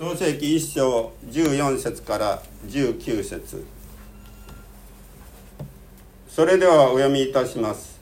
[0.00, 3.66] 創世記一章14節から19節。
[6.26, 8.00] それではお読みいたします。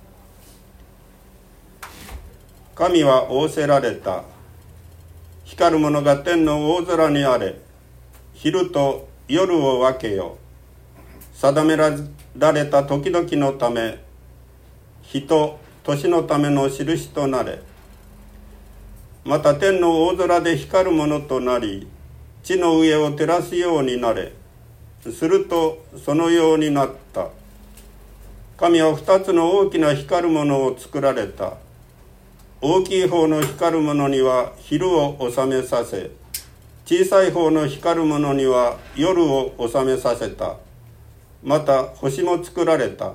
[2.77, 4.23] 神は仰せられた。
[5.43, 7.59] 光るものが天の大空にあれ。
[8.33, 10.39] 昼と夜を分けよ。
[11.33, 11.91] 定めら
[12.53, 13.99] れた時々のため。
[15.03, 17.61] 人年のための印となれ。
[19.25, 21.87] また天の大空で光るものとなり
[22.43, 24.33] 地の上を照らすようになれ。
[25.13, 27.29] するとそのようになった。
[28.57, 31.55] 神は二つの大きな光るものを作られた。
[32.61, 36.11] 大きい方の光るものには昼を収めさせ
[36.85, 40.57] 小さい方の光るものには夜を収めさせた。
[41.45, 43.13] また星も作られた。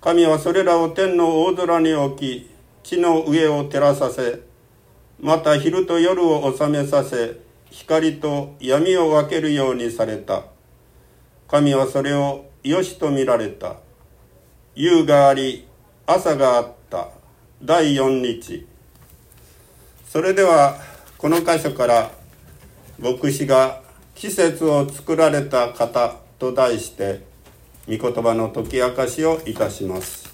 [0.00, 2.50] 神はそれらを天の大空に置き
[2.82, 4.40] 地の上を照らさせ
[5.22, 7.38] また昼と夜を収めさせ
[7.70, 10.44] 光と闇を分けるようにされた。
[11.46, 13.76] 神はそれをよしと見られた。
[14.74, 15.66] 夕があり
[16.06, 17.08] 朝があった。
[17.62, 18.66] 第四日。
[20.08, 20.78] それでは
[21.18, 22.12] この箇所から
[22.98, 23.82] 牧師が
[24.14, 27.20] 季節を作られた方と題して
[27.86, 30.29] 御言葉の解き明かしをいたします。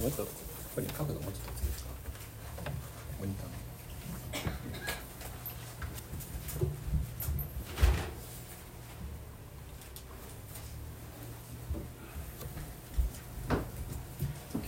[0.00, 0.38] もうちょっとこ
[0.76, 1.90] こに角度もうちょっとつけですか
[3.20, 3.50] モニター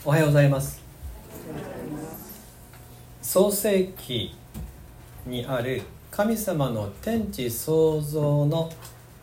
[0.05, 0.83] おはようございます。
[3.23, 4.35] 創世記
[5.25, 8.69] にある神様の天地創造の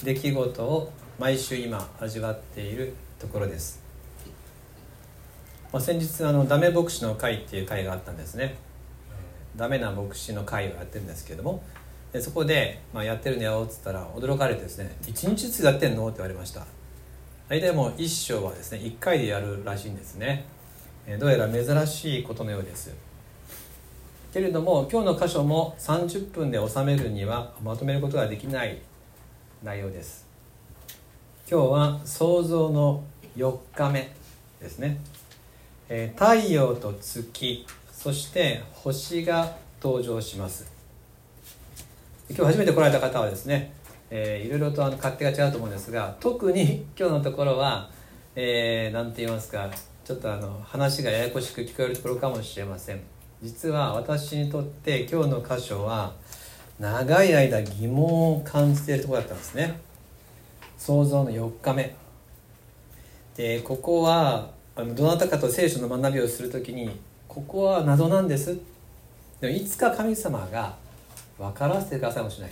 [0.04, 3.79] 出来事を毎週今味わっているところです。
[5.72, 8.58] まあ、先日あのダメ牧師の会っていう会があったんですね。
[9.56, 11.62] ダメな牧師の会をやってるんですけれども。
[12.12, 16.66] でそこで、まあ、やってるのよっつったら驚かれてですね「1日ずつやってんの?」って言われました。
[17.48, 20.46] 大体もう一章はですね1回でやるらしいんですね。
[21.20, 22.92] どうやら珍しいことのようです。
[24.34, 28.82] けれども今日の箇所も30分で収めるにはまとめることができない
[29.64, 30.26] 内容です。
[31.50, 33.04] 今日は創造の
[33.38, 34.12] 4日目
[34.60, 35.00] ですね。
[35.92, 40.72] えー、太陽と月そして星が登場します。
[42.30, 43.74] 今日初めて来られた方はですね、
[44.12, 47.90] えー、いろいろとあの勝手が違うと思うんですが特に今日のところは
[48.36, 49.68] 何、えー、て言いますか
[50.06, 53.02] ちょっとあの話がややこしく聞こえるところかもしれません。
[53.42, 56.14] 実は私にとって今日の箇所は
[56.80, 59.80] 長い間疑問を感じているところだったんですね。
[60.78, 61.96] 創造の4日目。
[63.36, 66.90] でここはあのどなたかと聖書の学びをする時に
[67.28, 68.58] ここは謎なんです。
[69.42, 70.78] でもいつか神様が
[71.38, 72.52] 分からせてくださいもしない。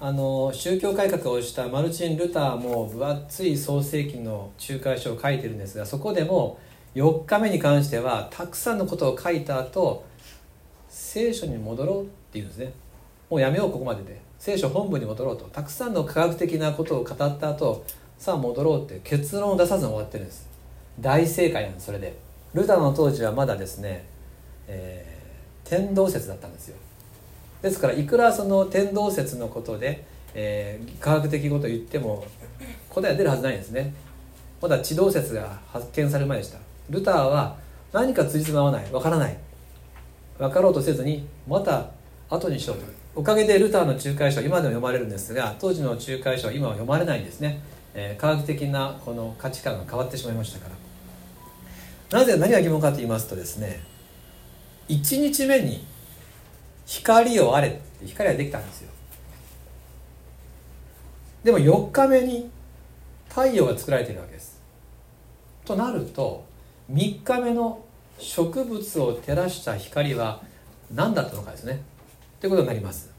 [0.00, 6.58] あの宗教改革をしたマルチン・ルターも分厚い創世記の仲介書を書いてるんですがそこでも
[6.94, 10.04] 4日目に関してはたくさんのことを書いた後
[10.90, 12.74] 聖書に戻ろうっていうんですね。
[13.30, 14.20] もうやめようここまでで。
[14.38, 15.46] 聖書本部に戻ろうと。
[15.46, 17.86] たくさんの科学的なことを語った後
[18.18, 20.49] さあ戻ろうって結論を出さずに終わってるんです。
[21.00, 22.14] 大正解なんですそれで。
[22.54, 24.04] ルターの当時はまだですね、
[24.66, 26.76] えー、天動説だったんですよ。
[27.62, 32.24] ですからいくらその天動説のことで、えー、科学的こと言っても
[32.88, 33.94] 答えは出るはずないんですね。
[34.60, 36.58] まだ地動説が発見される前でした。
[36.90, 37.56] ルターは
[37.92, 38.92] 何か辻褄合わない。
[38.92, 39.36] わからない。
[40.38, 41.90] 分かろうとせずにまた
[42.28, 42.84] 後にしようと。
[43.14, 47.60] おかげでルターの仲介書は今でも読まれるんですが当時の仲介書は今は読まれないんですね、
[47.92, 50.79] えー、科学的なこの価値観が変わってしまいましたから。
[52.10, 53.82] なぜ何が疑問かと言いますとですね
[54.88, 55.84] 1日目に
[56.86, 58.90] 光をあれって光ができたんですよ。
[61.44, 62.50] でも4日目に
[63.28, 64.60] 太陽が作られているわけです。
[65.64, 66.44] となると
[66.92, 67.84] 3日目の
[68.18, 70.42] 植物を照らした光は
[70.92, 71.82] 何だったのかですね。
[72.40, 73.10] ということになります。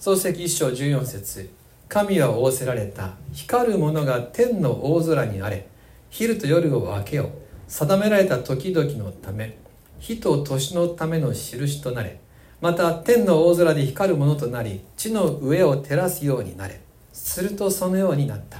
[0.00, 1.50] 創世記一章14節
[1.88, 3.10] 神は仰せられた。
[3.34, 5.68] 光るものが天の大空にあれ。
[6.12, 7.28] 昼と夜を分けよう。
[7.68, 9.56] 定められた時々のため。
[9.98, 12.20] 日と年のための印となれ。
[12.60, 16.82] また天の大空で光るものとなり地の上を照らすようになれ。
[17.14, 18.58] するとそのようになった。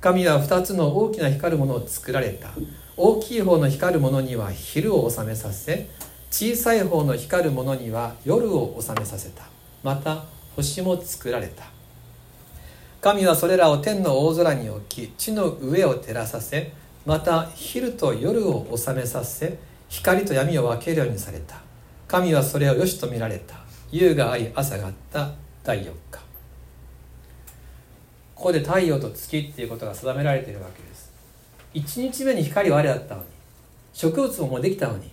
[0.00, 2.50] 神は二つの大きな光るものを作られた。
[2.96, 5.88] 大きい方の光るものには昼を収めさせ
[6.32, 9.44] 小さい方の光るものには夜を収めさせた。
[9.84, 10.24] また
[10.56, 11.77] 星も作られた。
[13.00, 16.72] 神はそれらを天の大空に置き地の上を照らさせ
[17.06, 19.56] また昼と夜を治めさせ
[19.88, 21.62] 光と闇を分けるようにされた。
[22.06, 23.56] 神はそれを良しと見られた。
[23.90, 25.30] 夕があり朝があった。
[25.62, 25.92] 第4日。
[28.34, 31.10] ここで太陽と月っていうことが定められているわけです。
[31.74, 33.26] 1日目に光はあれだったのに
[33.92, 35.10] 植物ももうできたのに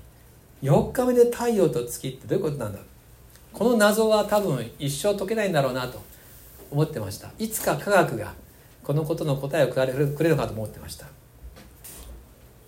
[0.64, 2.80] 4日目で太陽と月ってどういうことなんだ？
[3.54, 6.02] この謎は多分一生解けないんだろうなと
[6.72, 7.32] 思ってました。
[7.40, 8.34] いつか科学が
[8.84, 11.08] このことの答えをくれるくれるかと思ってました。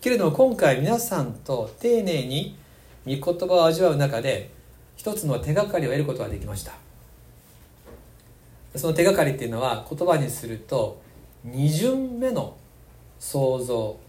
[0.01, 2.57] けれども今回皆さんと丁寧に
[3.05, 4.51] 御言葉を味わう中で
[4.95, 6.73] 一つの手がかりを得ることができました。
[8.75, 11.01] その手がかりっていうのは言葉にすると
[11.43, 12.55] 二巡目の
[13.19, 13.99] 創造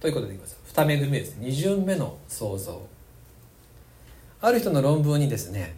[0.00, 0.58] ということで言います。
[0.64, 2.82] 二目です二巡目の創造
[4.42, 5.74] ある人の論文にですね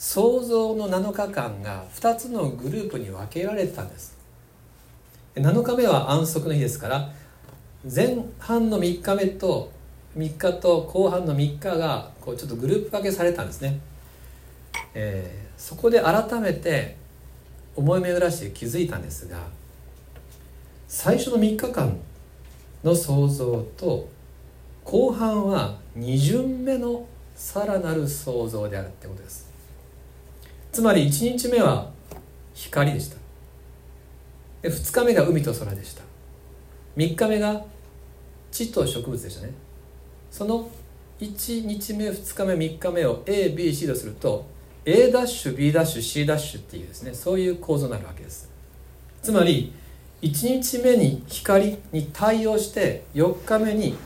[0.00, 4.16] 創造の7日間が2つのグループに分けられてたんです。
[5.34, 7.12] 7日目は安息の日ですから
[7.84, 9.70] 前半の3日目と
[10.16, 13.78] 3日と後半の3日がこうちょっとグループ分けされたんですね、
[14.94, 16.96] えー、そこで改めて
[17.76, 19.38] 思い巡らして気づいたんですが
[20.88, 21.98] 最初の3日間
[22.82, 24.08] の創造と
[24.82, 29.49] 後半は2巡目のさらなる創造であるってことです。
[30.72, 31.90] つまり1日目は
[32.54, 33.16] 光でした。
[34.62, 36.02] で2日目が海と空でした。
[36.96, 37.64] 3日目が
[38.52, 39.52] 地と植物でしたね。
[40.30, 40.68] その
[41.20, 44.46] 1日目2日目3日目を ABC とすると
[44.84, 48.48] A'B'C' っていうですねそういう構造になるわけです。
[49.22, 49.72] つまり
[50.22, 53.96] 1日目に光に対応して4日目に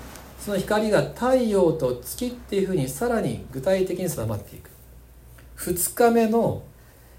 [0.40, 4.73] その光が太陽と月っていうふうにさらに具体的に定まっていく。
[5.56, 6.62] 2日目の、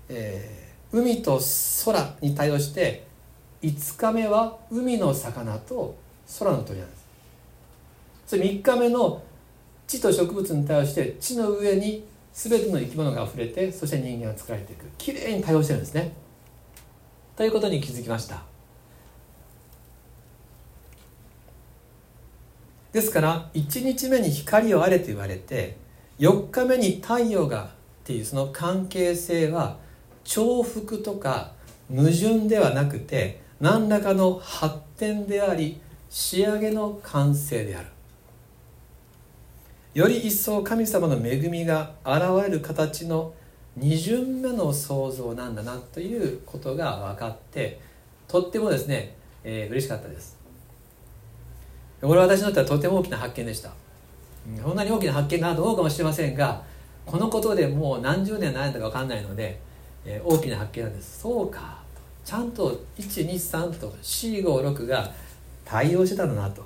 [0.10, 1.40] えー、海と
[1.86, 3.06] 空に対応して
[3.62, 5.96] 5日目は海の魚と
[6.40, 7.06] 空の鳥なんです。
[8.28, 9.24] それ3日目の
[9.88, 14.86] 地と植物に対応して地の上に全ての生き物があふれてそして人間が作られていく。
[14.98, 16.14] きれいに対応してるんですね。
[17.36, 18.44] ということに気づきました。
[22.92, 25.76] ですから1日目に光をあれと言われて
[26.20, 27.75] 4日目に太陽が
[28.06, 29.78] っていうその関係性は
[30.26, 31.54] 重複とか
[31.90, 37.88] 矛盾ではなくて何らかの発展であり仕上げの完成である。
[39.96, 43.34] より一層神様の恵みが現れる形の
[43.76, 47.80] 二巡目の創造なんだなということが分かって
[48.28, 50.38] とってもですね、えー、嬉しかったです。
[52.02, 53.72] これは私にとってはとても大きな発見でした。
[54.64, 56.62] こんなに大きな発見がどうかもしれませんが
[57.06, 59.60] このことでもう何十年悩んだか分かんないので、
[60.06, 61.20] えー、大きな発見なんです。
[61.22, 61.84] そうか。
[62.24, 65.12] ちゃんと123と456が
[65.64, 66.64] 対応してたんだなと。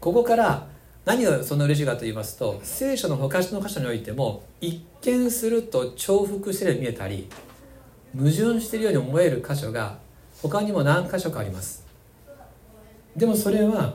[0.00, 0.66] ここから
[1.04, 7.28] 何がそんな嬉しいかと言いますと聖書の他の箇所においても一見すると重複してるように見えたり
[8.16, 9.98] 矛盾しているように思える箇所が
[10.40, 11.84] 他にも何箇所かあります。
[13.16, 13.94] でもそれは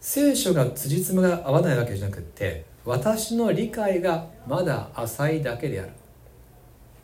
[0.00, 5.90] 聖書が辻褄が合わないわけじゃなくって私の理解がまだ浅いだけである。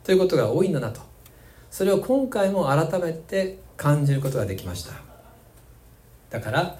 [0.03, 1.01] ということが多いんだなと。
[1.71, 4.93] それを今回も改めて感じることができました。
[6.29, 6.77] だから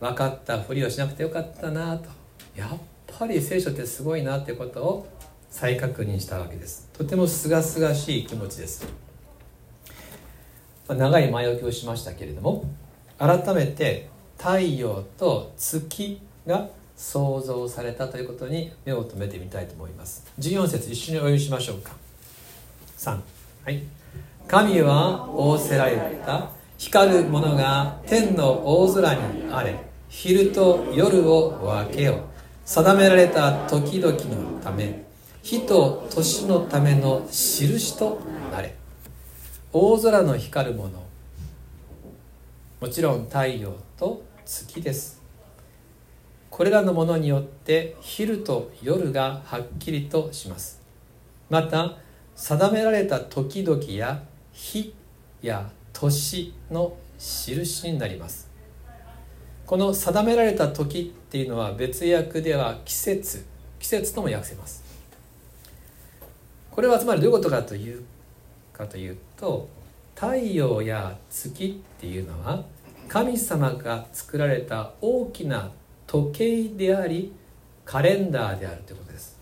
[0.00, 2.10] 分かったふりをしなくてよかったなと。
[2.54, 5.06] やっぱり聖書ってすごいなってことを
[5.50, 6.88] 再確認したわけです。
[6.92, 8.86] とてもすがすがしい気持ちです、
[10.86, 12.64] ま、長い前置きをしましたけれども
[13.18, 20.24] 改めて太陽と月が創造されたということに目を留めてみたいと思います。
[20.38, 21.92] 14節一緒にお読みしましょうか。
[22.98, 23.20] 3
[23.64, 23.82] はい。
[24.48, 26.50] 神は仰せられた。
[26.78, 29.20] 光るものが天の大空に
[29.52, 29.76] あれ。
[30.08, 32.14] 昼と夜を分けよ。
[32.14, 32.20] う
[32.64, 35.04] 定められた時々のため。
[35.42, 38.74] 日と年のための印となれ。
[39.72, 41.04] 大空の光るもの。
[42.80, 45.15] もちろん太陽と月です。
[46.56, 50.80] これらのものによって昼と夜がはっきりとします。
[51.50, 51.98] また
[52.34, 54.22] 定められた時々や
[54.54, 54.94] 日
[55.42, 58.48] や年の印になります。
[59.66, 63.44] この定められた時っていうのは別訳では季節
[63.78, 64.82] 季節とも訳せます。
[66.70, 68.02] これはつまりどういうことかという
[68.72, 69.68] かというと
[70.14, 72.64] 太陽や月っていうのは
[73.08, 75.70] 神様が作られた大きな
[76.24, 77.32] 時計であり
[77.84, 79.38] カレンダーであるということです。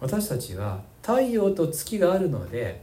[0.00, 2.82] 私たちは太陽と月があるので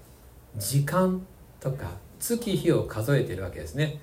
[0.56, 1.22] 時間
[1.60, 4.00] とか月日を数えているわけですね。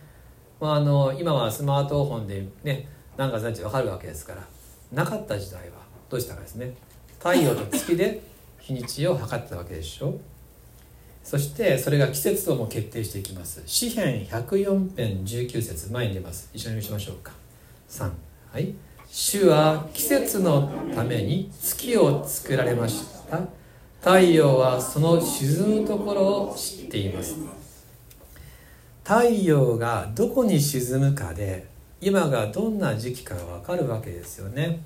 [0.61, 4.47] まあ、あの今はスマートフォンでね何月何日分かるわけですから
[4.93, 5.77] なかった時代は
[6.09, 6.75] どうしたかですね。
[7.19, 8.23] 太陽と月で
[8.61, 10.19] 日にちを測ってたわけでしょ。
[11.27, 13.61] そしてそれが季節をも決定していきます。
[13.67, 16.49] 詩編104編19節前に出ます。
[16.55, 17.33] 一緒に見しましょうか。
[17.91, 18.13] 3
[18.53, 18.73] はい。
[19.09, 23.41] 主は季節のために月を作られました。
[23.99, 27.35] 太陽はその沈むところを知っています。
[29.03, 31.67] 太陽がどこに沈むかで
[32.01, 34.81] 今がどんな時期かが分かるわけですよね。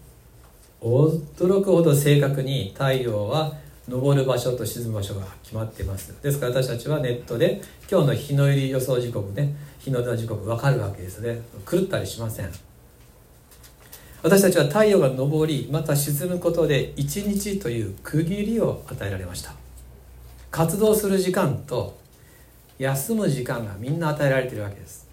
[0.80, 3.52] 驚くほど正確に太陽は
[3.90, 6.14] 昇る場所と沈む場所が決まってます。
[6.22, 11.40] ですから私たちはネットで今日の日の入り予想時刻ね日の出の時刻分かるわけですね。
[11.68, 12.50] 狂ったりしません。
[14.22, 19.54] 私たちは太陽が昇りまた沈むことで一日という区切りを与えられました。
[20.50, 21.98] 活動する時間と
[22.78, 25.08] 休む時間がみんな与えられているわけです。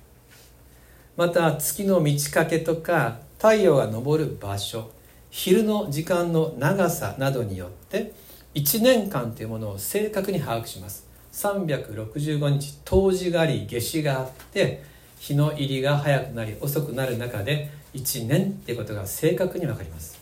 [1.16, 4.92] また月の満ち欠けとか太陽が昇る場所
[5.30, 8.14] 昼の時間の長さなどによって
[8.56, 11.06] 1年間というものを正確に把握します。
[11.34, 14.84] 365日冬至があり夏至があって
[15.20, 20.20] 日の入りが早くなり遅くなる中で1年っていうことが正確に分かります。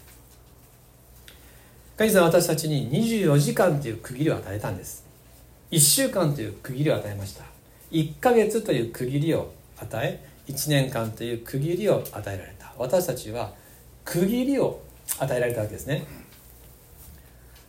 [1.98, 5.06] 神様は私たちに24時間という区切りを与えたんです。
[5.72, 7.46] 1週間という区切りを与えました。
[7.92, 12.74] 1ヶ月という区切りを与え1年間という区切りを与えられた。
[12.78, 13.54] 私たちは
[14.04, 14.82] 区切りを
[15.20, 16.06] 与えられたわけですね。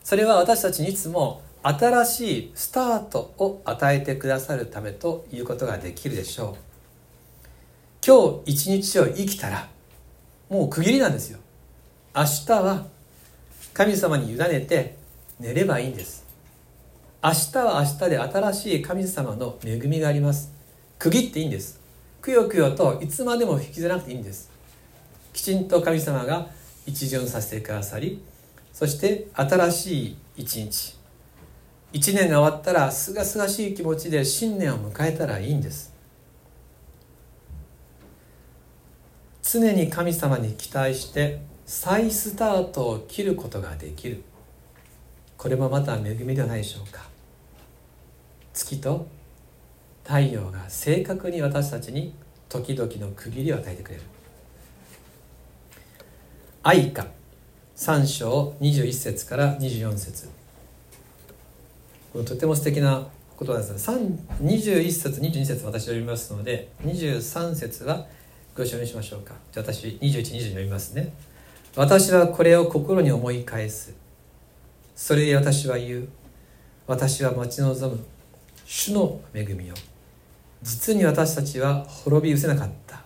[0.06, 7.46] それは私たちにいつも新しいスタートを与えてくださるためということができるでしょう。
[8.06, 9.68] 今日一日を生きたら
[10.48, 11.40] もう区切りなんですよ。
[12.14, 12.86] 明日は
[13.74, 14.96] 神様に委ねて
[15.40, 16.24] 寝ればいいんです。
[17.20, 20.52] 明日は明日で新しい神様の恵みがあります。
[21.00, 21.80] 区切っていいんです。
[22.22, 24.52] くよくよといつまでも引きずらなくていいんです。
[25.32, 26.46] きちんと神様が
[26.86, 28.22] 一巡させてくださり
[28.76, 30.98] そして新しい一日。
[31.94, 35.94] 一年が終わったらすがすがしい気持ちで新年を迎えたらいいんです。
[39.42, 44.22] 常に神様に期待して再スタートを切ることができる。
[45.38, 47.08] これもまた恵みではないでしょうか。
[48.52, 49.06] 月と
[50.04, 52.14] 太陽が正確に私たちに
[52.50, 54.02] 時々の区切りを与えてくれる。
[56.62, 57.15] 愛か。
[57.76, 60.28] 3章21節から24節。
[62.10, 63.06] これとても素敵な
[63.36, 63.98] ことなんですが
[64.42, 68.06] 21節22節私読みますので23節は
[68.56, 69.34] ご一緒にしましょうか。
[69.52, 71.12] じゃあ私2120読みますね。
[71.76, 73.94] 私はこれを心に思い返す。
[74.94, 76.08] それで私は言う。
[76.86, 78.02] 私は待ち望む。
[78.64, 79.74] 主の恵みを。
[80.62, 83.02] 実に私たちは滅び失せなかった。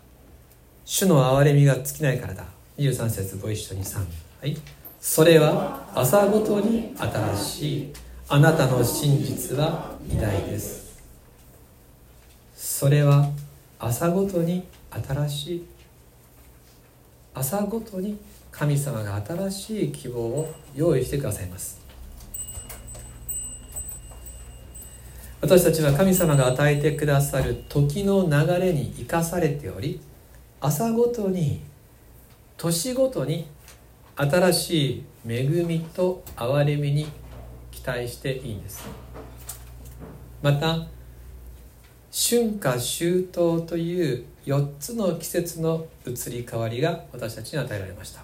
[0.84, 2.44] 主の憐れみが尽きないからだ。
[2.78, 4.56] 23節ご一緒に3はい。
[4.98, 7.92] それは朝ごとに新しい。
[8.26, 10.98] あなたの真実は偉大です。
[12.54, 13.28] それは
[13.78, 15.66] 朝ごとに新しい。
[17.34, 18.16] 朝ごとに
[18.50, 21.78] 神様が新しい希望を用意してくださいます。
[25.42, 30.00] 私たちは神様が与えてくださる時の流れに生かされており
[30.62, 31.60] 朝ごとに
[32.56, 33.46] 年ごとに
[34.20, 37.06] 新しい恵みと憐れみに
[37.70, 38.86] 期待していいんです。
[40.42, 40.86] また
[42.12, 48.22] 春夏秋冬という4つの季節の移り変わりが私たちに与えられました。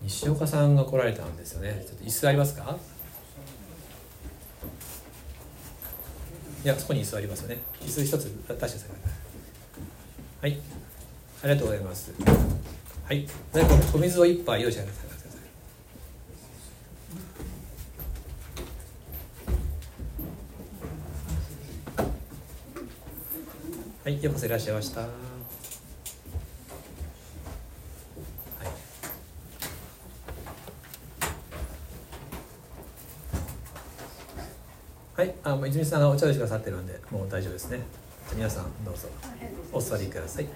[0.00, 1.84] 西岡さんが来られたんですよね。
[1.84, 2.76] ちょっと椅子ありますか？
[6.64, 7.58] いやそこに椅子ありますよね。
[7.80, 8.80] 椅子一つ出してください。
[10.40, 10.60] はい。
[11.42, 12.12] ありがとうございます。
[13.10, 13.60] はいで
[13.92, 15.10] お水を一杯用意してください
[24.04, 25.00] はい、ようこそいらっしゃいました。
[25.00, 25.08] は
[35.24, 37.80] い、あ、もう泉さんがお茶をしてくださってるんで、もう大丈夫ですね。
[38.34, 39.08] 皆さんどうぞ
[39.72, 40.40] お座りくださ。
[40.40, 40.46] い、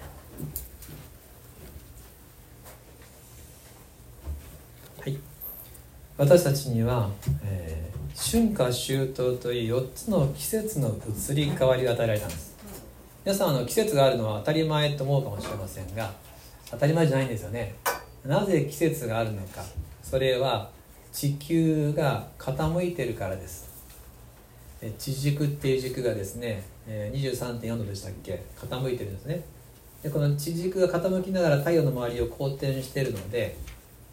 [6.17, 7.09] 私たちには、
[7.43, 10.95] えー、春夏秋冬という4つの季節の
[11.29, 12.55] 移り変わりが与えられたんです。
[13.25, 16.13] 皆さんあの季節があるのは当たり前と思うかもしれませんが
[16.71, 17.75] 当たり前じゃないんですよね。
[18.25, 19.61] なぜ季節があるのか。
[20.03, 20.69] それは
[21.11, 23.69] 地球が傾いてるからです。
[24.97, 28.41] 地軸っていう軸がですね、23.4度でしたっけ？
[28.55, 29.41] 傾いてるんですね。
[30.01, 33.57] でこの地軸が傾きながら太陽の周りを公転しているので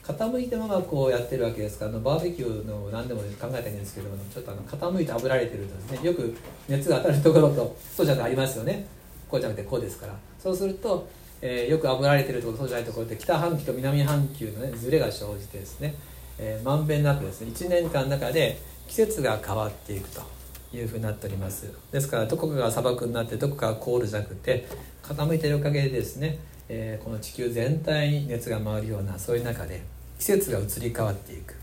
[0.04, 6.34] 傾いたままこうやってるわけですからあのバーベキューの何でも考えたらいいんですけどもちょっとあの傾いて炙られてるとですねよく
[6.68, 8.86] 熱が当たるところとそうじゃなくありますよね。
[9.28, 10.14] こうじゃなくてこうですから。
[10.38, 11.08] そうすると、
[11.40, 15.94] えー、よく炙られてるところそうじゃないところで北半球と南半球のねずれが生じてですね、
[16.38, 20.42] えー、まんべんなくですね1年間の中で季節が変わっていくと。
[20.74, 21.70] いうふうになっております。
[21.92, 24.66] ですからどこかが砂漠になってどこかが凍るじゃなくて
[25.02, 26.38] 傾いてるおかげでですね、
[26.74, 29.82] えー、この地球全体に熱が回るようなそういう中で
[30.18, 31.54] 季節が移り変わっていく。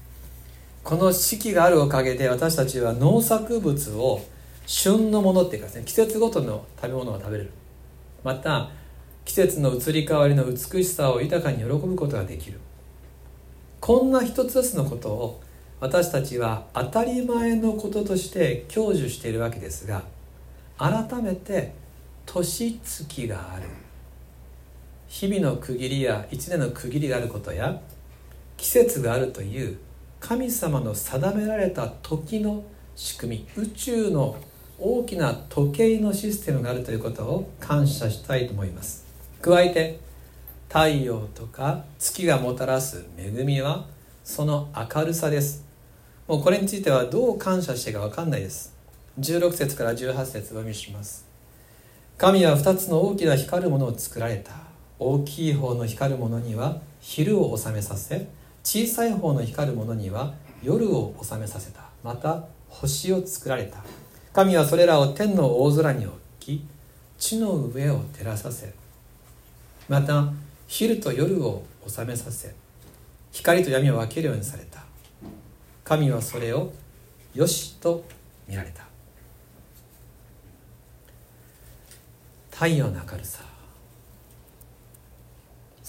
[0.84, 4.22] この四季があるおかげで私たちは農作物を
[4.68, 7.50] 旬のものっていうかですね季節ごとの食べ物が食べれる。
[8.24, 8.70] また
[9.26, 12.60] 季節の移り変わりの美しさを豊かに喜ぶことができる。
[13.80, 15.42] こんな一つずつのことを
[15.80, 20.04] 私たちは当たり前のこととして享受しているわけですが
[20.78, 21.74] 改めて
[22.28, 23.89] 年月がある。
[25.10, 27.82] 日々の区切りや一年の区切りがあることや
[28.58, 29.78] 季節があるという
[30.20, 32.64] 神様の定められた時の
[32.96, 34.38] 仕組み宇宙の
[34.78, 39.04] 大きな時計のシステムがあるということを感謝したいと思います。
[39.42, 40.00] 加えて
[40.68, 43.88] 太陽とか月がもたらす恵みは
[44.24, 45.66] その明るさです。
[46.28, 48.76] もうこれについてはどう感謝してか分かんないです。
[49.20, 51.26] 16節から18節お読みします。
[52.18, 54.69] 神は2つの大きな光るものを作られた。
[55.00, 58.28] 大きい方の光るものには昼を収めさせ
[58.64, 61.82] 小さい方の光るものには夜を収めさせた。
[62.04, 63.78] また星を作られた。
[64.34, 66.66] 神はそれらを天の大空に置き
[67.18, 68.74] 地の上を照らさせ
[69.88, 70.32] また
[70.68, 72.54] 昼と夜を収めさせ
[73.32, 74.84] 光と闇を分けるようにされた。
[75.84, 76.72] 神はそれを
[77.34, 78.04] よしと
[78.48, 78.84] 見られた。
[82.52, 83.49] 太陽の明るさ。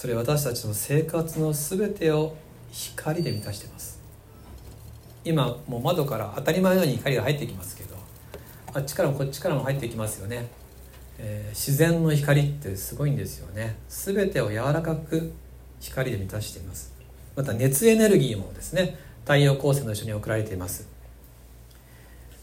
[0.00, 2.34] それ私たちの生活の全てを
[2.73, 4.00] 光で満たしています。
[5.26, 7.97] 今もう窓から当たり前のように光が入ってきますけど
[8.73, 10.49] あっちからもこっちからも入ってきますよね、
[11.19, 13.76] えー、自然の光ってすごいんですよね。
[13.91, 15.34] 全てを柔らかく
[15.80, 16.95] 光で満たしています。
[17.36, 20.89] また熱エネルギーもですね太陽光線と一緒に送られています。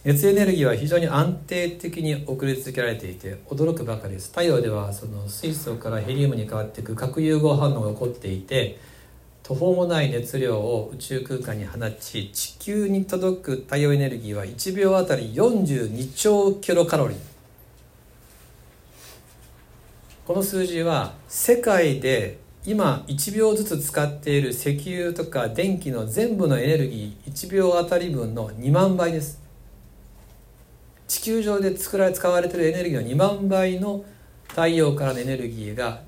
[0.07, 4.29] 熱エネルギーは非常に安定的に送り続けられていて驚くばかりです。
[4.29, 8.79] 太陽ではその水素からヘリウムに変わっていく核融合反応が起こっていて
[9.43, 17.17] 途方もない熱量を宇宙空間に放ち地球に届く太陽エネルギーは1秒あたり42兆キロカロリー。
[20.25, 29.45] この数字は世界で今1秒ずつ使っている石油とか電気の全部のエネルギー1秒あたり分の2万倍です。
[31.07, 34.03] 地球上で作られ使われているエネルギーの2万倍の
[34.49, 36.01] 太陽からのエネルギーが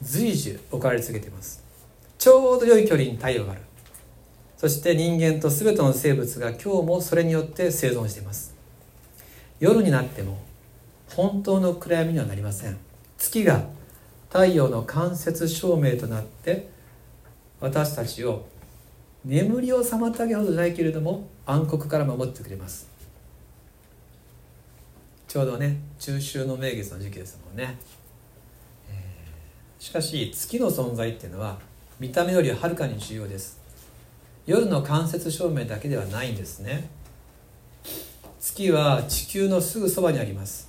[0.00, 1.62] 随時置かれ続けています。
[2.18, 3.62] ちょうど良い距離に太陽がある。
[4.56, 8.54] そして人間と全ての生物が今日もそれによって生存しています。
[9.58, 10.38] 夜になっても
[11.08, 12.76] 本当の暗闇にはなりません。
[13.16, 13.64] 月が
[14.28, 16.68] 太陽の間接照明となって
[17.58, 18.46] 私たちを
[19.24, 22.89] 眠りを妨げほどじゃないけれども暗黒から守ってくれます。
[25.30, 27.78] ちょうどね中秋の名月の時期ですもんね、
[28.90, 31.60] えー、しかし月の存在っていうのは
[32.00, 33.60] 見た目よりはるかに重要です。
[34.44, 36.90] 夜の間接照明だけではないんですね。
[38.40, 40.66] 月は地球のすぐそばにあります。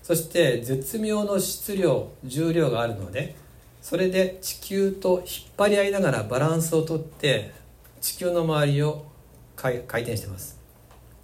[0.00, 3.34] そして絶妙の質量重量があるので
[3.82, 7.52] それで地球と引っ張り合いながらバランスをとって
[8.00, 9.04] 地球の周りを
[9.56, 10.55] 回転してます。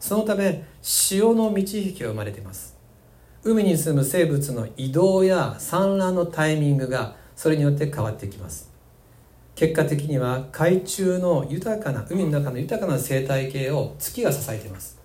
[0.03, 2.77] そのため潮の満ち引きが生まれています。
[3.45, 8.69] 海に住む生物の移動や産卵のタイミングがそれによって変わってきます。
[9.55, 14.99] 結果的には海中の豊かな海の中の豊かな生態系を月が支えています。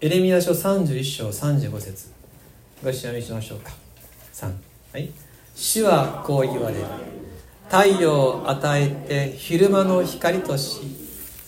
[0.00, 2.08] エレミア書31章35節。
[2.84, 3.72] ご一緒にしましょうか。
[4.34, 4.52] 3
[4.92, 5.10] はい。
[5.52, 6.84] 主はこう言われる。
[7.68, 11.05] 太陽を与えて昼間の光とし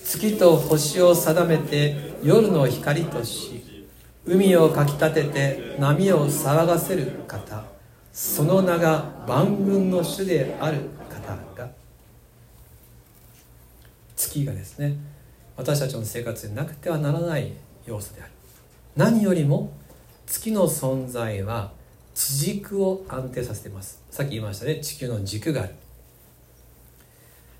[0.09, 3.87] 月と星を定めて夜の光とし
[4.25, 7.63] 海をかきたてて波を騒がせる方
[8.11, 10.79] その名が万軍の主である
[11.11, 11.69] 方が
[14.17, 14.97] 月がですね
[15.59, 17.53] 私たちの生活になくてはならない
[17.85, 18.31] 要素である。
[18.97, 19.73] 何よりも
[20.27, 21.73] 月の存在は
[22.15, 24.03] 地軸を安定させています。
[24.11, 25.75] さっき言いましたね地球の軸がある。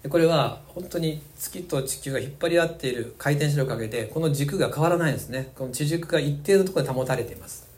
[0.09, 5.53] これは本当に月と地球が引っ張り合っている回転してるおかげでこの軸が変わらないんですね。
[5.57, 7.69] この地軸が一定のところで保たれています。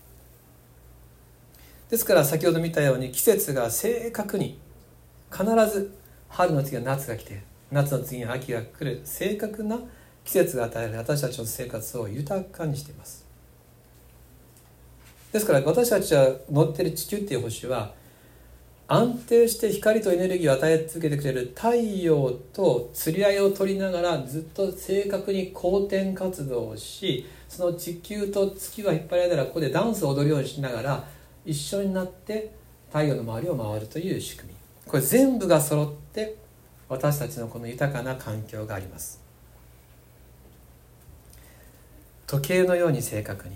[1.89, 4.59] ですから先ほど見たように季節が正確に
[5.31, 5.93] 必ず
[6.29, 9.81] 春の次は夏が来て夏の次に秋が来る正確な
[10.25, 13.27] 季節が与えられ私たちの生活を豊かにしています。
[15.33, 17.95] ですから私たちは乗ってる地球っていう星は
[18.93, 31.05] 安定して光とエネルギーを与え続けてくれる太陽と釣り合いを取りながらずっと正確に公転活動をしその地球と月が引っ張り合いながらここでダンスを踊るようにしながら
[31.47, 32.51] 一緒になって
[32.89, 34.57] 太陽の周りを回るという仕組み。
[34.89, 36.35] これ全部が揃って
[36.89, 39.21] 私たちのこの豊かな環境があります。
[42.27, 43.55] 時計のように正確に。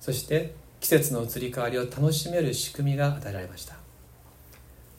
[0.00, 3.83] そして季節の移り変わりを楽しめる仕組みが与えられました。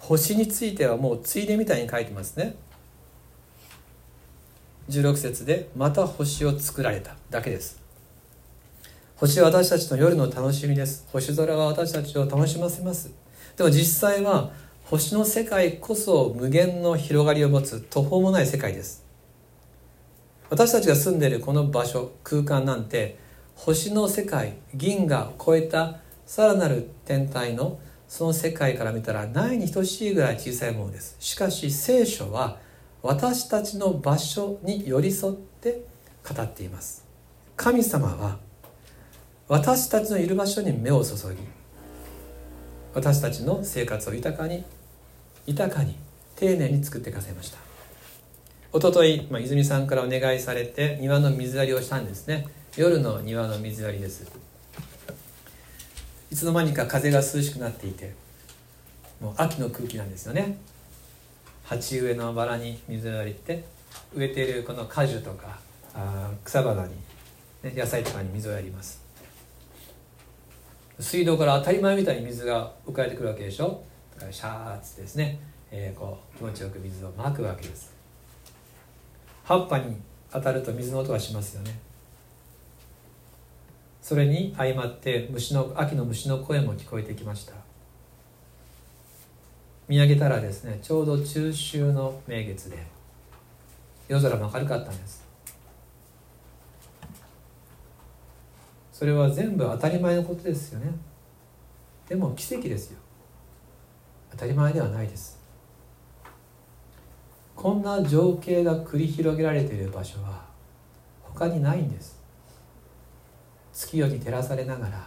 [0.07, 2.55] 星についてはもうついでみたいに書いてますね。
[4.87, 7.15] 16節でまた星を作られた。
[7.31, 7.81] だけです。
[9.15, 11.07] 星は私たちの夜の楽しみです。
[11.11, 13.11] 星空は私たちを楽しませます。
[13.57, 14.51] でも実際は
[14.83, 19.03] 星の世界こそ無限の広がりを持つ途方もない世界です。
[20.51, 23.17] 私たちが住んでいるこの場所空間なんて
[23.55, 31.15] 星の世界銀河を超えたさらなる天体のその世界から見たらないに等しいぐらい小さいものです。
[31.19, 32.57] しかし聖書は
[33.01, 35.83] 私たちの場所に寄り添って
[36.27, 37.03] 語っています。
[37.55, 38.37] 神様は
[39.47, 41.37] 私たちのいる場所に目を注ぎ
[42.93, 44.63] 私たちの生活を豊かに
[45.45, 45.95] 豊かに
[46.35, 47.57] 丁寧に作ってくださいました。
[48.73, 52.47] おととい、泉さんからお願いされて庭の水やりをしたんですね。
[52.75, 54.29] 夜の庭の水やりです。
[56.35, 58.13] いつの間にか風が涼しくなっていて
[59.21, 60.57] もう秋の空気なんですよね。
[61.63, 63.63] 鉢植えのバラに水をやりって
[64.13, 65.57] 植えているこの果樹とか
[65.93, 66.89] あ草花に、
[67.63, 69.01] ね、野菜とかに水をやります。
[70.99, 73.81] 水道から当たり前みたいに水が浮かれてくるわけでしょ？
[74.15, 75.39] だからシャーツですね、
[75.71, 77.93] えー、こう気持ちよく水をまくわけです。
[79.45, 79.95] 葉っぱに
[80.33, 81.79] 当たると水の音がしますよね。
[84.05, 87.53] それに相まって虫の秋の虫の声も聞こえてきました。
[89.87, 92.77] 見上げたらですねちょうど中秋の名月で
[94.07, 95.25] 夜空も明るかったんです。
[98.93, 100.91] それは全部当たり前のことですよね。
[102.07, 102.99] でも奇跡ですよ。
[104.29, 105.39] 当たり前ではないです。
[107.55, 110.45] こんな情景が繰り広げられている場所は
[111.23, 112.23] 他にないんです。
[113.75, 115.05] 月夜に照らされながら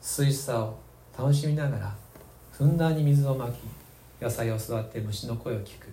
[0.00, 0.78] 涼しさを
[1.16, 1.94] 楽しみながら
[2.50, 3.58] ふんだんに水をまき
[4.20, 5.88] 野菜を育て虫の声を聞く。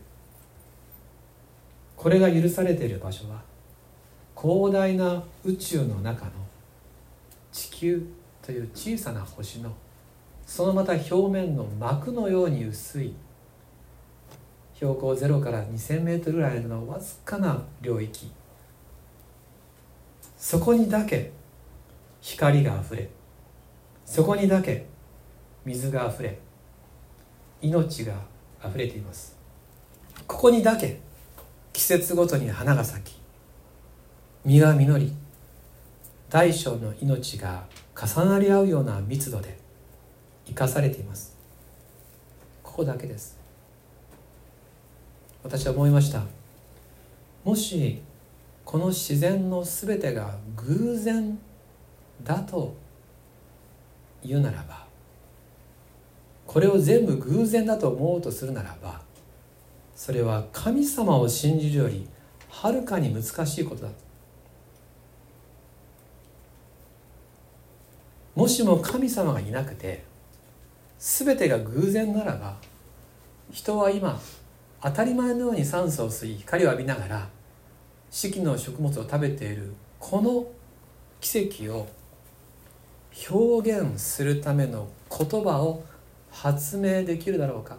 [1.97, 3.41] これが許されている場所は
[4.39, 6.32] 広大な宇宙の中の
[7.51, 8.08] 地球
[8.41, 9.73] という小さな星の
[10.45, 13.13] そのまた表面の膜のように薄い
[14.75, 18.32] 標高0から2000メートルぐらいのわずかな領域。
[20.38, 21.32] そこにだけ
[22.25, 23.07] 光があふれ
[24.03, 24.88] そこにだけ
[25.63, 26.39] 水があふれ
[27.61, 28.15] 命が
[28.59, 29.38] あふれています。
[30.25, 30.99] ここにだけ
[31.71, 33.21] 季節ごとに花が咲き
[34.43, 35.13] 実が実り
[36.27, 39.59] 大小の命が重なり合うような密度で
[40.47, 41.38] 生かされています。
[42.63, 43.38] ここだけです。
[45.43, 46.23] 私は思いました。
[47.43, 48.01] もし
[48.63, 51.38] この自然の全てが偶然
[52.23, 52.75] だと
[54.23, 54.86] 言うならば
[56.47, 59.01] これを全部偶然だと思うとするならば
[59.95, 62.08] それは神様を信じるより
[62.49, 63.89] はるかに難しいことだ。
[68.36, 70.04] もしも神様がいなくて
[70.99, 72.58] 全てが偶然ならば
[73.51, 74.19] 人は今
[74.82, 77.30] 当たり前のように酸素を吸い光を浴びながら
[78.12, 80.45] 四季の食物を食べているこの
[81.21, 81.88] 奇跡を
[83.30, 85.84] 表現するための言葉を
[86.32, 87.78] 発明できるだろうか？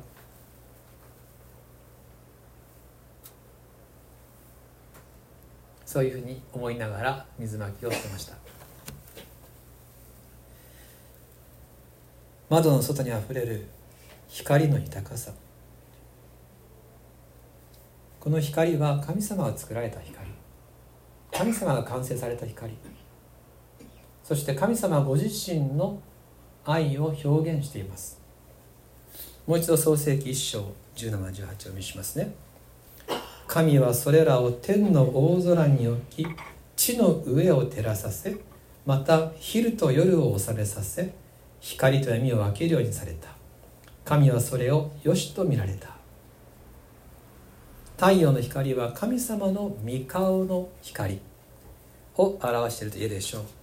[5.84, 8.34] そういうふうに思いながら水まきをしてました。
[12.48, 13.66] 窓の外にあふれる
[14.28, 15.32] 光の豊かさ。
[18.20, 20.28] この光は神様が作られた光。
[21.32, 22.72] 神様が完成された光。
[24.26, 26.00] そして神様ご自身の
[26.64, 28.20] 愛を表現しています。
[29.46, 32.34] もう一度創世記1章1718を見しますね。
[33.46, 36.26] 神はそれらを天の大空に置き
[36.74, 38.36] 地の上を照らさせ
[38.84, 41.14] また昼と夜を収めさせ
[41.60, 43.28] 光と闇を分けるようにされた。
[44.04, 45.90] 神はそれをよしと見られた。
[47.96, 51.20] 太陽の光は神様の御顔の光
[52.16, 53.55] を表していると言えるでしょう。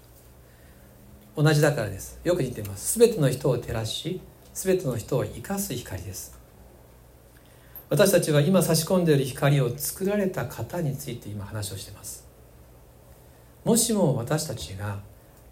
[1.36, 2.20] 同じだからです。
[2.24, 3.00] よく似てます。
[3.00, 4.22] 全ての人を照らし
[4.54, 6.38] 全ての人を生かす光です。
[7.90, 12.28] 私たちは今差し込んでいる光を作られた方について今話をしています。
[13.64, 15.00] もしも私たちが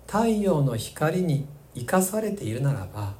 [0.07, 3.13] 太陽の光に生かされているならば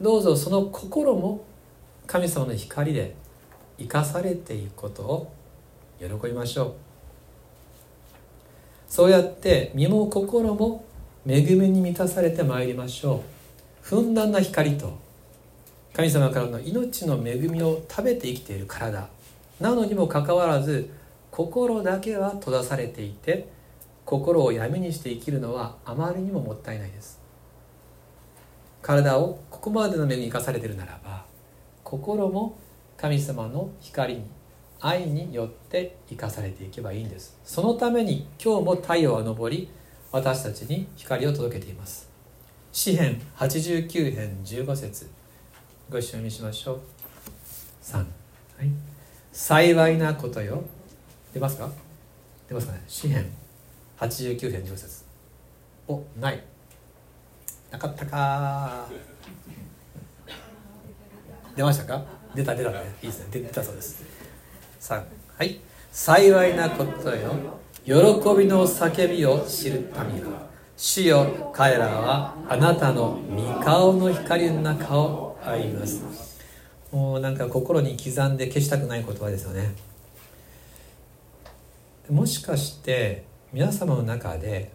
[0.00, 1.44] どうぞその心も
[2.06, 3.14] 神様の光で
[3.78, 5.32] 生かされていくことを
[5.98, 6.74] 喜びましょう。
[8.88, 10.84] そうやって身も心も
[11.24, 13.20] 恵みに満たされてまいりましょう。
[13.80, 14.98] ふんだんな光と
[15.92, 19.08] 神様からの命の恵みを食べて生きている体。
[19.60, 20.90] なのにもかかわらず
[21.30, 23.46] 心だけは閉ざされていて
[24.04, 27.20] 心を闇にして生きるのはあまりにももったいないです。
[28.80, 31.24] 体をここまでの恵みに生かされているならば
[31.84, 32.58] 心も
[32.96, 34.24] 神様の光に
[34.80, 37.38] 愛によって生かされていけばいいんです。
[37.44, 39.70] そのために今日も太陽は昇り
[40.12, 42.08] 私たちに光を届けています。
[42.70, 45.08] 詩編89編15節。
[45.90, 46.80] ご一緒にしましょう。
[47.82, 48.06] 3、はい、
[49.32, 50.62] 幸いなことよ。
[51.32, 51.70] 出ますか？
[52.48, 52.82] 出ますかね？
[52.86, 53.26] 詩編
[53.98, 55.04] 89編15節。
[55.88, 56.42] おない。
[57.70, 58.86] なかったか。
[61.56, 62.04] 出ましたか？
[62.34, 62.94] 出た出たね。
[63.02, 63.26] いいですね。
[63.30, 64.02] 出たそうです。
[64.80, 65.02] 3
[65.38, 65.58] はい。
[65.90, 67.34] 幸いなことよ。
[67.84, 70.28] 喜びの叫びを知る民よ
[70.76, 76.04] 主よ彼らはあなたの御顔の光の中を歩みます。
[76.92, 79.74] もうなんか心に刻んで消したくない言葉ですよね。
[82.08, 84.70] もしかして皆様の中で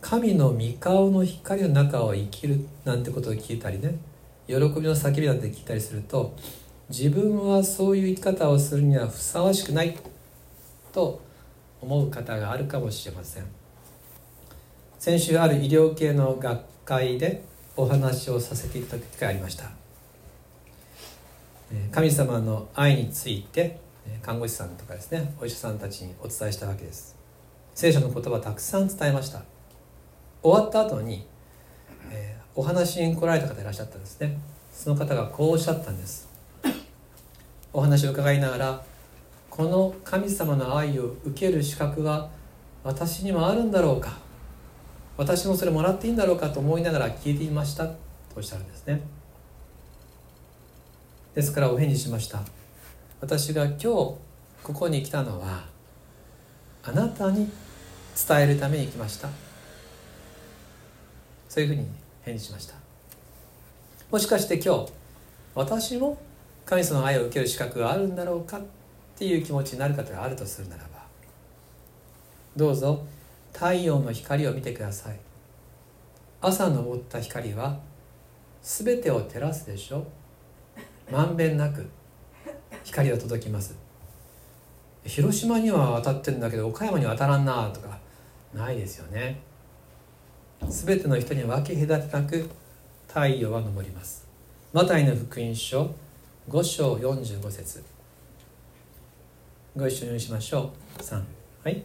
[0.00, 3.94] 神の御顔の光の中を生きるなんてことを聞いたりね
[4.48, 6.34] 喜びの叫びなんて聞いたりすると
[6.88, 9.96] 自分はそういう生き方をするにはふさわしくない
[10.92, 11.27] と
[11.80, 13.44] 思う方があるかもしれません。
[14.98, 17.42] 先週ある医療系の学会で
[17.76, 19.70] お話をさせていただく機会ありました。
[21.92, 23.78] 神様の愛について
[24.22, 27.16] 看護師さんとかですねお医者さんたちにお伝えしたわけです。
[27.74, 29.42] 聖書の言葉たくさん伝えました。
[30.42, 31.26] 終わった後に
[32.54, 34.38] お話に来られた方いらっしゃったんですね。
[34.72, 36.26] その方がこうおっしゃったんです。
[37.72, 38.82] お話を伺いながら
[39.58, 42.30] この神様の愛を受ける資格は
[42.84, 44.16] 私にもあるんだろうか。
[45.16, 47.96] 私もそれもらっていいんだろうかと思いながら聞いていましたと
[48.36, 49.00] おっしゃるんですね。
[51.34, 52.40] ですからお返事しました。
[53.20, 54.16] 私が今日こ
[54.62, 55.64] こに来たのは
[56.84, 57.50] あなたに
[58.28, 59.28] 伝えるために来ました。
[61.48, 61.84] そういうふうに
[62.22, 62.74] 返事しました。
[64.08, 64.92] もしかして今日
[65.56, 66.16] 私も
[66.64, 68.60] 神様の愛を受ける資格があるんだろうか
[69.18, 71.04] っていう気持ちになる方があるとするならば
[72.54, 73.04] どうぞ
[73.52, 75.18] 太陽の光を見てください。
[76.40, 77.80] 朝昇った光は
[78.62, 80.06] 全てを照らすでしょ。
[81.10, 81.90] まんべんなく
[82.84, 83.74] 光が届きます。
[85.04, 87.98] 広島には当たってるんだけど岡山には当たらんなとか
[88.54, 89.40] ないですよね。
[90.68, 92.48] 全ての人に分け隔てなく
[93.08, 94.28] 太陽は昇ります。
[94.72, 95.92] マタイの福音書
[96.48, 97.97] 5章45節。
[99.76, 101.02] ご一緒にしましょう。
[101.02, 101.22] 3
[101.64, 101.82] はい。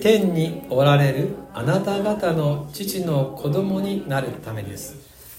[0.00, 4.96] 天におられるあなた方の父の子供になるためです。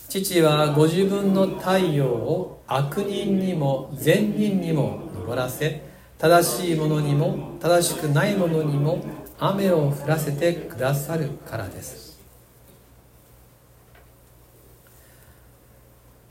[0.07, 5.81] 父はご自分の太陽を悪人にも善人にも昇らせ
[6.17, 9.03] 正しい者にも正しくない者にも
[9.37, 12.05] 雨を降らせてくださるからです。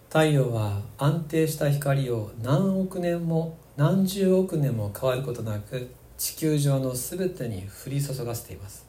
[0.08, 8.86] 太陽は安定した光を何億年も何十億年も変わることなく地球上の全てに降り注がせています。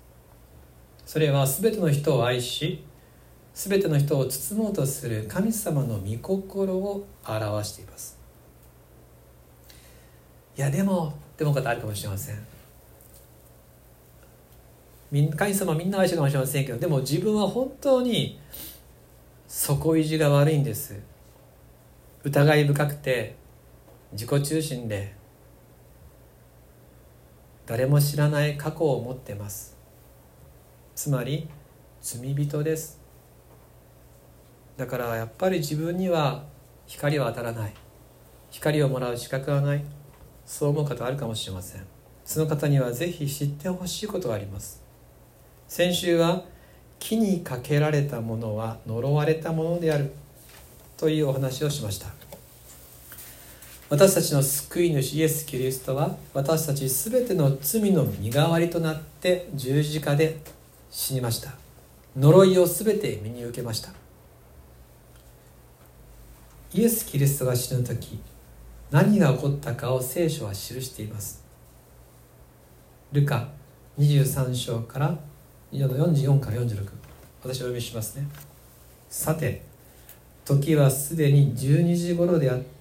[1.05, 2.83] それは全ての人を愛し
[3.53, 8.19] 全ての人を包もうとする神様の御心を表しています。
[10.57, 12.37] いやでもでも方あるかもしれません
[15.35, 18.39] 神様みんな愛してるかもしれませんけどでも自分は本当に
[19.47, 20.99] 底意地が悪いんです。
[22.23, 23.35] 疑い深くて
[24.11, 25.15] 自己中心で
[27.65, 29.75] 誰も知らない過去を持ってます。
[30.95, 31.49] つまり
[32.01, 33.01] 罪人です。
[34.77, 36.43] だからやっぱり自分には
[36.85, 37.73] 光は当たらない。
[38.51, 39.83] 光をもらう資格はない。
[40.45, 41.81] そう思う方あるかもしれません。
[42.23, 44.83] その方にはぜひ知ってほしいことがあります。
[45.67, 46.43] 先週は
[46.99, 50.11] 木にかけられたものは呪われたものである
[50.97, 52.34] というお話をしました。
[53.87, 60.37] 私たちの救い主イエス・キリストは私たち全ての罪の身代わりとなって十字架で
[60.89, 61.53] 死にました。
[62.17, 63.91] 呪いを全て身に受けました。
[66.73, 68.19] イエス・キリストが死ぬ時
[68.89, 71.43] 何が起こったかを聖書は記しています。
[73.11, 73.49] ルカ
[73.99, 75.15] 23章から
[75.71, 76.89] 44から46
[77.43, 78.27] 私お読みしますね。
[79.09, 79.61] さて
[80.43, 82.74] 時はすでに12時頃であった。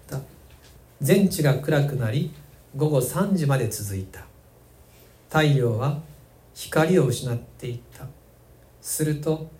[1.05, 2.33] 全地が暗くなり
[2.75, 4.25] 午後3時まで続いた。
[5.29, 6.01] 太陽は
[6.55, 8.07] 光を失っていった。
[8.81, 9.51] すると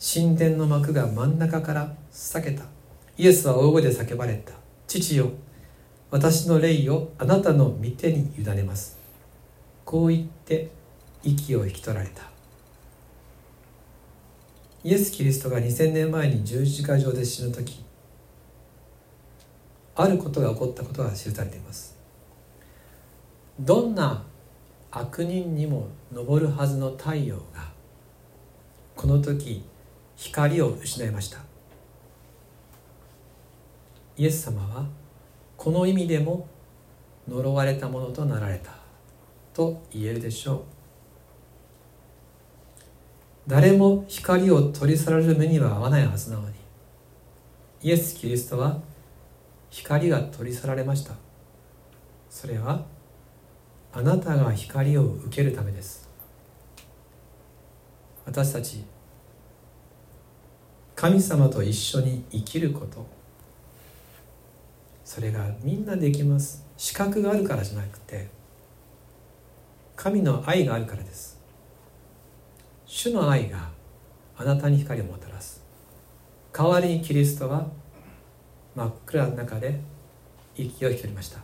[0.00, 2.64] 神殿の幕が真ん中から裂けた。
[3.18, 4.54] イエスは大声で叫ばれた。
[4.86, 5.32] 父よ
[6.10, 8.96] 私の霊をあなたの御手に委ねます。
[9.84, 10.70] こう言って
[11.22, 12.22] 息を引き取られた。
[14.82, 17.83] イエス・キリストが2000年前に十字架上で死ぬ時
[19.96, 21.96] あることが起こったことが記されています。
[23.60, 24.24] どんな
[24.90, 27.72] 悪人にも昇るはずの太陽が
[28.96, 29.64] この時
[30.16, 31.38] 光を失いました。
[34.16, 34.86] イエス様は
[35.56, 36.46] この意味でも
[37.28, 38.72] 呪われたものとなられた
[39.52, 40.62] と言えるでしょう。
[43.46, 46.54] 誰も光を取り去られる目には合わないはずなのに
[47.82, 48.80] イエス・キリストは
[49.70, 51.14] 光が取り去られました。
[52.30, 52.84] それは
[53.92, 56.08] あなたが光を受けるためです。
[58.26, 58.84] 私たち
[60.96, 63.06] 神様と一緒に生きること。
[65.04, 66.64] それがみんなできます。
[66.76, 68.28] 資格があるからじゃなくて
[69.96, 71.40] 神の愛があるからです。
[72.86, 73.68] 主の愛が
[74.36, 75.62] あなたに光をもたらす。
[76.52, 77.66] 代わりにキリストは
[78.74, 79.78] 真っ暗の中で
[80.56, 81.38] 息を引き取りました。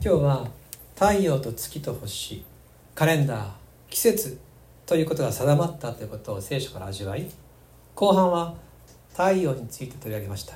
[0.00, 0.48] 今日は
[0.94, 2.44] 太陽と月と星
[2.94, 3.50] カレンダー
[3.90, 4.38] 季節
[4.86, 7.30] ということが定まったということを聖書から味わい
[7.94, 8.54] 後半は
[9.10, 10.54] 太陽について取り上げました。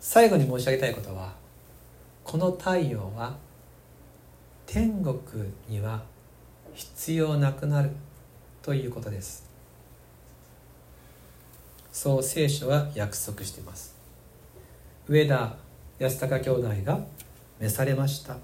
[0.00, 1.32] 最後に申し上げたいことは
[2.24, 3.36] この太陽は
[4.66, 5.18] 天国
[5.68, 6.02] には
[6.74, 7.90] 必要なくなる。
[8.62, 9.44] ということです。
[11.92, 13.96] そう聖書は約束しています。
[15.08, 15.56] 上田
[15.98, 17.00] 安高兄弟が
[17.58, 18.36] 召されました。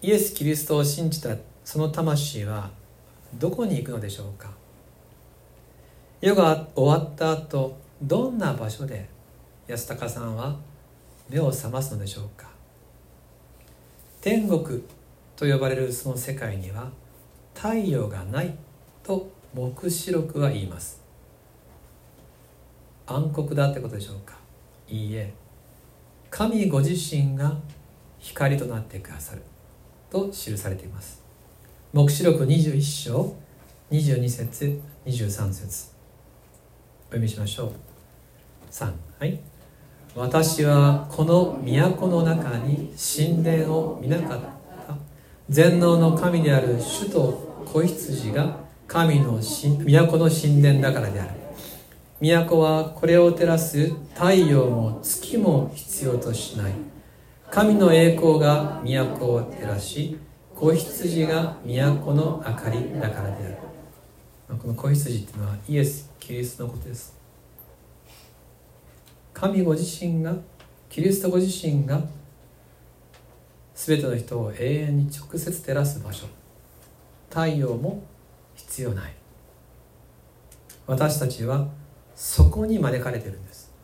[0.00, 2.70] イエス・キリストを信じたその魂は
[3.34, 4.50] どこに行くのでしょうか。
[6.20, 9.08] 世が終わった後どんな場所で
[9.68, 10.56] 安高さんは
[11.28, 12.48] 目を覚ますのでしょうか。
[14.22, 14.82] 天国
[15.36, 16.90] と呼ばれるその世界には
[17.54, 18.54] 太陽がない
[19.02, 21.00] と黙示録は言います。
[23.06, 24.36] 暗黒だってことでしょうか？
[24.88, 25.32] いいえ。
[26.30, 27.56] 神ご自身が
[28.18, 29.42] 光となってくださる
[30.10, 31.22] と記されています。
[31.92, 33.36] 黙示録21章
[33.90, 35.88] 22節23節。
[37.10, 37.72] お読みしましょう。
[38.72, 39.38] 3はい。
[40.16, 44.54] 私はこの都の中に神殿を見なかった。
[45.50, 47.43] 全能の神である主と
[47.74, 51.30] 子羊が神の都の神殿だからである。
[52.20, 56.72] 都はこれを照らす太陽も月も必要としない。
[57.50, 60.16] 神の栄光が都を照らし
[60.54, 63.58] 子羊が都の明かりだからである。
[64.56, 67.12] この子羊っていうのはイエス・キリストのことです。
[69.32, 70.36] 神ご自身が
[70.88, 72.00] キリストご自身が
[73.74, 76.28] 全ての人を永遠に直接照らす場所。
[77.34, 78.04] 太陽も
[78.54, 79.12] 必要ない。
[80.86, 81.66] 私たちは
[82.14, 83.74] そこに招かれてるんです。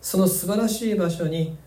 [0.00, 1.58] その素晴らしい場所に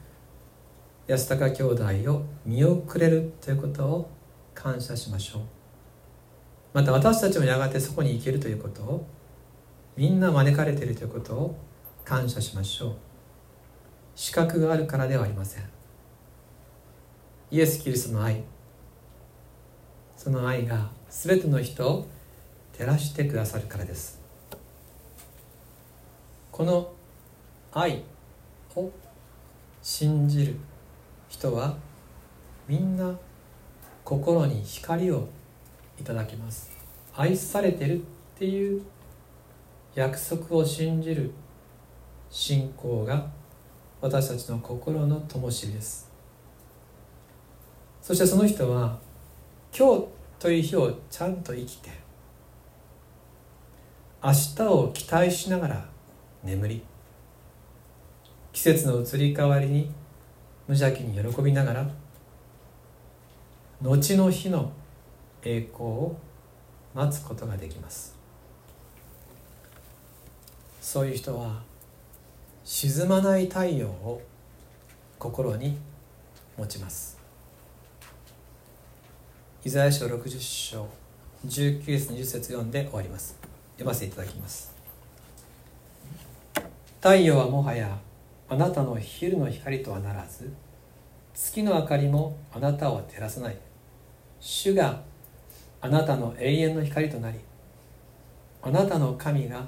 [1.07, 4.09] 安高兄弟を見送れるということを
[4.55, 5.41] 感謝しましょう。
[6.73, 9.05] また私たちもやがてそこに行けるということを
[9.95, 11.55] みんな招かれているということを
[12.03, 12.93] 感謝しましょう。
[14.15, 15.63] 資格があるからではありません。
[17.51, 18.41] イエス・キリストの愛
[20.19, 22.05] その愛が全ての人を
[22.77, 24.19] 照らしてくださるからです。
[26.51, 26.91] この
[27.71, 28.03] 愛
[28.75, 28.91] を
[29.81, 30.55] 信じる
[31.29, 31.77] 人は
[32.67, 33.17] みんな
[34.03, 35.29] 心に光を
[35.97, 36.69] いただきます。
[37.15, 38.01] 愛されてるっ
[38.37, 38.81] ていう
[39.95, 41.31] 約束を信じる
[42.29, 43.25] 信仰が
[44.01, 46.11] 私たちの心の灯火です。
[48.01, 48.99] そしてその人は
[49.77, 50.07] 今日
[50.39, 51.89] という日をちゃんと生きて
[54.23, 55.85] 明日を期待しながら
[56.43, 56.83] 眠り
[58.51, 59.91] 季節の移り変わりに
[60.67, 61.89] 無邪気に喜びながら
[63.81, 64.71] 後の日の
[65.43, 66.17] 栄光を
[66.93, 68.17] 待つことができます。
[70.81, 71.61] そういう人は
[72.65, 74.21] 沈まない太陽を
[75.17, 75.77] 心に
[76.57, 77.18] 持ちます。
[79.65, 80.87] イザヤ書60章
[81.45, 83.37] 19節20節読んで終わります。
[83.73, 84.73] 読ませていただきます。
[87.01, 87.97] 太陽はもはや
[88.47, 90.53] あなたの昼の光とはならず
[91.33, 93.57] 月の明かりもあなたを照らさない。
[94.39, 95.01] 主が
[95.81, 97.39] あなたの永遠の光となり
[98.61, 99.67] あなたの神が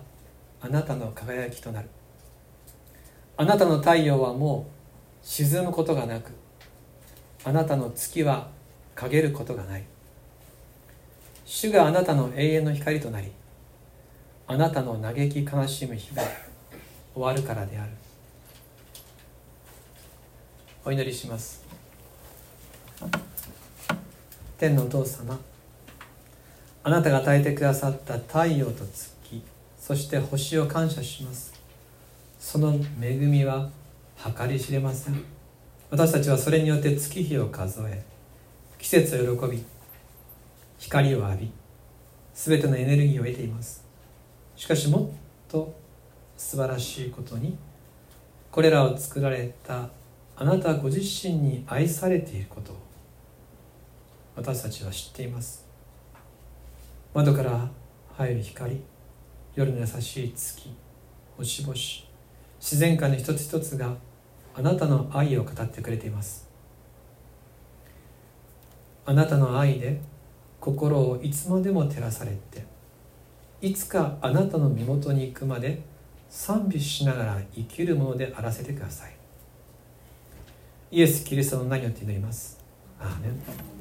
[0.61, 1.89] あなたの輝きとなる。
[3.35, 4.71] あなたの太陽はもう
[5.21, 6.31] 沈むことがなく
[7.43, 8.60] あなたの月は
[9.01, 9.83] 陰ることがない。
[11.45, 13.31] 主があなたの永遠の光となり
[14.47, 16.23] あなたの嘆き悲しむ日が
[17.13, 17.91] 終わるからである。
[20.85, 21.63] お祈りします。
[24.57, 25.39] 天のお父様
[26.83, 29.43] あなたが与えてくださった太陽と月
[29.79, 31.53] そして星を感謝します。
[32.39, 33.69] その恵みは
[34.37, 35.23] 計り知れません。
[35.89, 38.10] 私たちはそれによって月日を数え
[38.81, 39.63] 季節を喜び
[40.79, 41.51] 光を浴び
[42.33, 43.85] 全てのエネルギーを得ています。
[44.55, 45.13] しかしも
[45.47, 45.79] っと
[46.35, 47.57] 素晴らしいことに
[48.49, 49.89] これらを作られた
[50.35, 52.77] あなたご自身に愛されていることを
[54.35, 55.63] 私たちは知っています。
[57.13, 57.69] 窓から
[58.17, 58.81] 入る光
[59.53, 60.73] 夜の優しい月
[61.37, 61.75] 星々
[62.59, 63.95] 自然界の一つ一つが
[64.55, 66.50] あなたの愛を語ってくれています。
[69.11, 69.99] あなたの愛で
[70.61, 72.63] 心をいつまでも照らされて
[73.59, 75.81] いつかあなたの身元に行くまで
[76.29, 79.13] 賛美しながら生きるものであらせてください。
[80.91, 82.57] イエス・キリストの名によって祈ります。
[83.01, 83.80] アーメン。